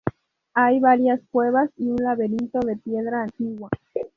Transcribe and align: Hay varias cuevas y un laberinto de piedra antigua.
Hay 0.55 0.79
varias 0.79 1.21
cuevas 1.29 1.69
y 1.77 1.87
un 1.91 1.97
laberinto 2.01 2.59
de 2.61 2.75
piedra 2.75 3.21
antigua. 3.21 3.69